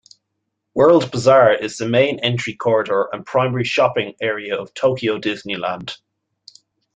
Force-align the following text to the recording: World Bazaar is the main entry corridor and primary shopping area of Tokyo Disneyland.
World 0.73 1.11
Bazaar 1.11 1.53
is 1.53 1.77
the 1.77 1.87
main 1.87 2.17
entry 2.21 2.55
corridor 2.55 3.07
and 3.13 3.23
primary 3.23 3.65
shopping 3.65 4.15
area 4.19 4.57
of 4.59 4.73
Tokyo 4.73 5.19
Disneyland. 5.19 5.95